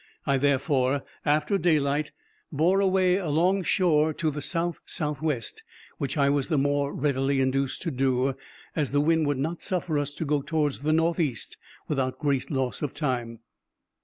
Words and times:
I 0.25 0.39
therefore, 0.39 1.03
after 1.25 1.59
daylight, 1.59 2.11
bore 2.51 2.79
away 2.79 3.17
along 3.17 3.61
shore 3.65 4.15
to 4.15 4.31
the 4.31 4.41
south 4.41 4.79
south 4.83 5.21
west, 5.21 5.61
which 5.99 6.17
I 6.17 6.27
was 6.27 6.47
the 6.47 6.57
more 6.57 6.91
readily 6.91 7.39
induced 7.39 7.83
to 7.83 7.91
do, 7.91 8.33
as 8.75 8.93
the 8.93 8.99
wind 8.99 9.27
would 9.27 9.37
not 9.37 9.61
suffer 9.61 9.99
us 9.99 10.15
to 10.15 10.25
go 10.25 10.41
towards 10.41 10.79
the 10.79 10.91
north 10.91 11.19
east 11.19 11.55
without 11.87 12.17
great 12.17 12.49
loss 12.49 12.81
of 12.81 12.95
time. 12.95 13.41